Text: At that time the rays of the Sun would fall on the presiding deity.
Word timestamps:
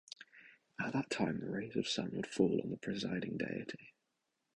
At 0.83 0.93
that 0.93 1.11
time 1.11 1.39
the 1.41 1.51
rays 1.51 1.75
of 1.75 1.83
the 1.83 1.89
Sun 1.91 2.09
would 2.13 2.25
fall 2.25 2.59
on 2.63 2.71
the 2.71 2.77
presiding 2.77 3.37
deity. 3.37 3.93